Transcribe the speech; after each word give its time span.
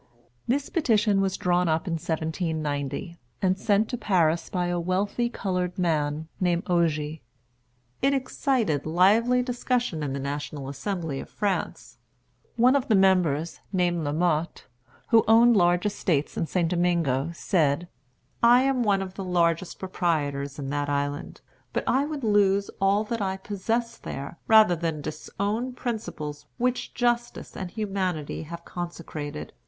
This 0.47 0.67
petition 0.69 1.21
was 1.21 1.37
drawn 1.37 1.69
up 1.69 1.85
in 1.85 1.93
1790, 1.93 3.19
and 3.39 3.55
sent 3.55 3.87
to 3.89 3.99
Paris 3.99 4.49
by 4.49 4.65
a 4.65 4.79
wealthy 4.79 5.29
colored 5.29 5.77
man 5.77 6.27
named 6.39 6.65
Ogé. 6.65 7.21
It 8.01 8.11
excited 8.11 8.87
lively 8.87 9.43
discussion 9.43 10.01
in 10.01 10.13
the 10.13 10.19
National 10.19 10.69
Assembly 10.69 11.19
of 11.19 11.29
France. 11.29 11.99
One 12.55 12.75
of 12.75 12.87
the 12.87 12.95
members, 12.95 13.59
named 13.71 14.03
Lamoth, 14.03 14.63
who 15.09 15.23
owned 15.27 15.55
large 15.55 15.85
estates 15.85 16.35
in 16.35 16.47
St. 16.47 16.67
Domingo, 16.69 17.29
said: 17.33 17.87
"I 18.41 18.63
am 18.63 18.81
one 18.81 19.03
of 19.03 19.13
the 19.13 19.23
largest 19.23 19.77
proprietors 19.77 20.57
in 20.57 20.71
that 20.71 20.89
island; 20.89 21.41
but 21.73 21.83
I 21.85 22.05
would 22.05 22.23
lose 22.23 22.71
all 22.81 23.03
that 23.03 23.21
I 23.21 23.37
possess 23.37 23.99
there 23.99 24.39
rather 24.47 24.75
than 24.75 25.01
disown 25.01 25.73
principles 25.73 26.47
which 26.57 26.95
justice 26.95 27.55
and 27.55 27.69
humanity 27.69 28.41
have 28.41 28.65
consecrated. 28.65 29.53